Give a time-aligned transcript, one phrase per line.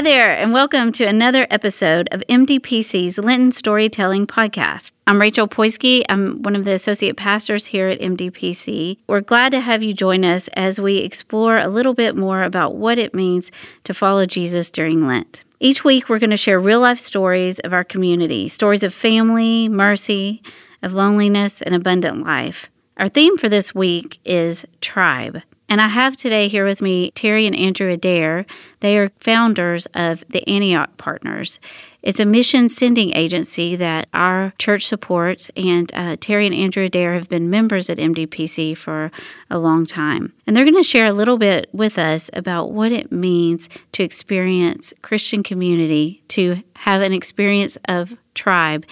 [0.00, 4.92] Hi there, and welcome to another episode of MDPC's Lenten Storytelling Podcast.
[5.06, 6.04] I'm Rachel Poisky.
[6.08, 8.96] I'm one of the associate pastors here at MDPC.
[9.06, 12.76] We're glad to have you join us as we explore a little bit more about
[12.76, 13.52] what it means
[13.84, 15.44] to follow Jesus during Lent.
[15.60, 19.68] Each week, we're going to share real life stories of our community stories of family,
[19.68, 20.42] mercy,
[20.82, 22.70] of loneliness, and abundant life.
[22.96, 25.42] Our theme for this week is tribe.
[25.70, 28.44] And I have today here with me Terry and Andrew Adair.
[28.80, 31.60] They are founders of the Antioch Partners.
[32.02, 37.14] It's a mission sending agency that our church supports, and uh, Terry and Andrew Adair
[37.14, 39.12] have been members at MDPC for
[39.48, 40.32] a long time.
[40.44, 44.02] And they're going to share a little bit with us about what it means to
[44.02, 48.86] experience Christian community, to have an experience of tribe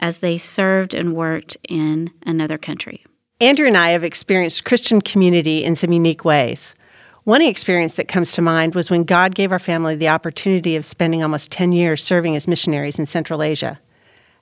[0.00, 3.04] as they served and worked in another country.
[3.40, 6.72] Andrew and I have experienced Christian community in some unique ways.
[7.24, 10.84] One experience that comes to mind was when God gave our family the opportunity of
[10.84, 13.80] spending almost 10 years serving as missionaries in Central Asia.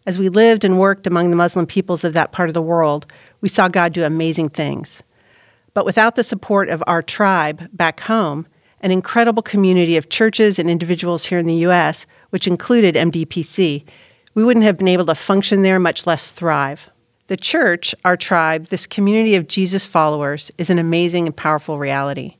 [0.05, 3.07] As we lived and worked among the Muslim peoples of that part of the world,
[3.41, 5.03] we saw God do amazing things.
[5.73, 8.47] But without the support of our tribe back home,
[8.81, 13.85] an incredible community of churches and individuals here in the U.S., which included MDPC,
[14.35, 16.91] we wouldn't have been able to function there, much less thrive.
[17.33, 22.37] The church, our tribe, this community of Jesus followers, is an amazing and powerful reality.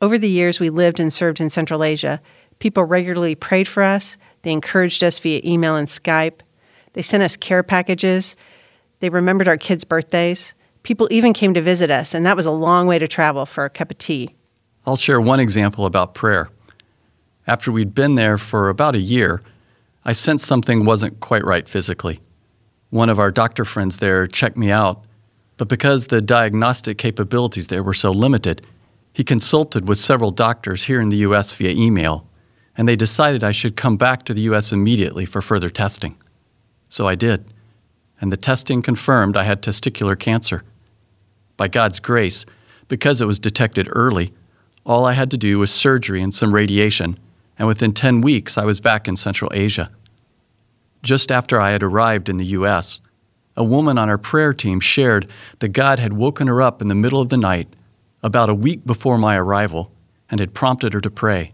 [0.00, 2.22] Over the years we lived and served in Central Asia,
[2.58, 6.40] people regularly prayed for us, they encouraged us via email and Skype,
[6.94, 8.34] they sent us care packages,
[9.00, 10.54] they remembered our kids' birthdays.
[10.84, 13.66] People even came to visit us, and that was a long way to travel for
[13.66, 14.34] a cup of tea.
[14.86, 16.48] I'll share one example about prayer.
[17.46, 19.42] After we'd been there for about a year,
[20.06, 22.22] I sensed something wasn't quite right physically
[22.90, 25.04] one of our doctor friends there checked me out,
[25.56, 28.66] but because the diagnostic capabilities there were so limited,
[29.12, 31.52] he consulted with several doctors here in the U.S.
[31.52, 32.26] via email,
[32.76, 34.72] and they decided I should come back to the U.S.
[34.72, 36.16] immediately for further testing.
[36.88, 37.44] So I did,
[38.20, 40.64] and the testing confirmed I had testicular cancer.
[41.56, 42.46] By God's grace,
[42.88, 44.32] because it was detected early,
[44.84, 47.18] all I had to do was surgery and some radiation,
[47.58, 49.90] and within 10 weeks I was back in Central Asia.
[51.02, 53.00] Just after I had arrived in the U.S.,
[53.56, 55.26] a woman on our prayer team shared
[55.58, 57.68] that God had woken her up in the middle of the night,
[58.22, 59.92] about a week before my arrival,
[60.30, 61.52] and had prompted her to pray.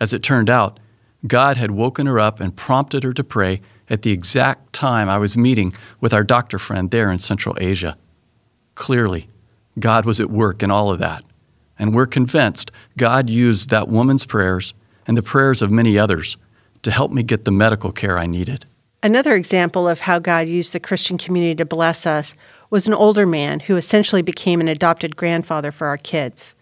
[0.00, 0.80] As it turned out,
[1.26, 5.18] God had woken her up and prompted her to pray at the exact time I
[5.18, 7.96] was meeting with our doctor friend there in Central Asia.
[8.74, 9.28] Clearly,
[9.78, 11.24] God was at work in all of that,
[11.78, 14.74] and we're convinced God used that woman's prayers
[15.06, 16.36] and the prayers of many others
[16.86, 18.64] to help me get the medical care I needed.
[19.02, 22.36] Another example of how God used the Christian community to bless us
[22.70, 26.54] was an older man who essentially became an adopted grandfather for our kids.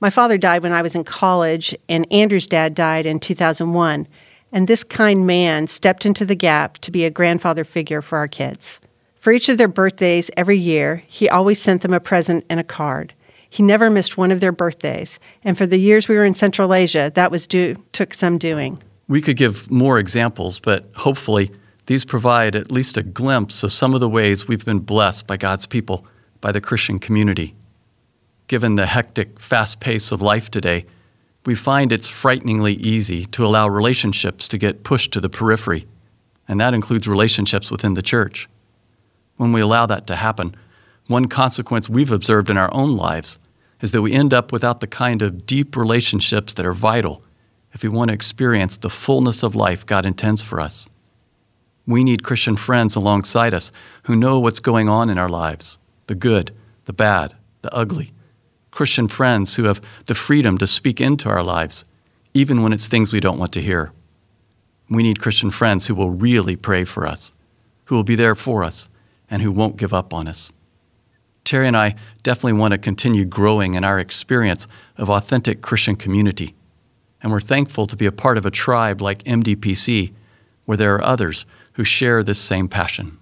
[0.00, 4.08] My father died when I was in college, and Andrew's dad died in 2001,
[4.50, 8.28] and this kind man stepped into the gap to be a grandfather figure for our
[8.28, 8.80] kids.
[9.14, 12.64] For each of their birthdays every year, he always sent them a present and a
[12.64, 13.14] card.
[13.50, 16.74] He never missed one of their birthdays, and for the years we were in Central
[16.74, 18.82] Asia, that was due took some doing.
[19.06, 21.50] We could give more examples, but hopefully
[21.86, 25.36] these provide at least a glimpse of some of the ways we've been blessed by
[25.36, 26.06] God's people,
[26.40, 27.54] by the Christian community.
[28.46, 30.86] Given the hectic, fast pace of life today,
[31.44, 35.86] we find it's frighteningly easy to allow relationships to get pushed to the periphery,
[36.48, 38.48] and that includes relationships within the church.
[39.36, 40.54] When we allow that to happen,
[41.06, 43.38] one consequence we've observed in our own lives
[43.82, 47.22] is that we end up without the kind of deep relationships that are vital
[47.74, 50.88] if we want to experience the fullness of life God intends for us.
[51.86, 53.70] We need Christian friends alongside us
[54.04, 56.52] who know what's going on in our lives the good,
[56.84, 58.12] the bad, the ugly.
[58.70, 61.84] Christian friends who have the freedom to speak into our lives,
[62.34, 63.92] even when it's things we don't want to hear.
[64.90, 67.32] We need Christian friends who will really pray for us,
[67.84, 68.88] who will be there for us,
[69.30, 70.52] and who won't give up on us.
[71.44, 74.66] Terry and I definitely want to continue growing in our experience
[74.98, 76.54] of authentic Christian community
[77.24, 80.12] and we're thankful to be a part of a tribe like MDPC,
[80.66, 83.18] where there are others who share this same passion.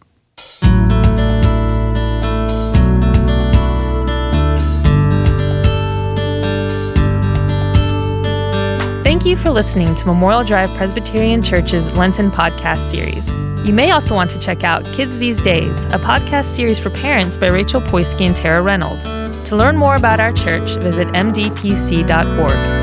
[9.05, 13.37] Thank you for listening to Memorial Drive Presbyterian Church's Lenten podcast series.
[13.65, 17.37] You may also want to check out Kids These Days, a podcast series for parents
[17.37, 19.13] by Rachel Poisky and Tara Reynolds.
[19.49, 22.82] To learn more about our church, visit mdpc.org.